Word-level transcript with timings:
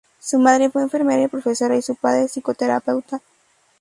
Su 0.19 0.39
madre 0.39 0.71
fue 0.71 0.81
enfermera 0.81 1.21
y 1.21 1.27
profesora 1.27 1.75
y 1.77 1.83
su 1.83 1.95
padre 1.95 2.25
psicoterapeuta. 2.27 3.21